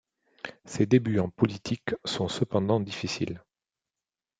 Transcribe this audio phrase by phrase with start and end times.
[0.65, 3.43] Ses débuts en politique sont cependant difficiles.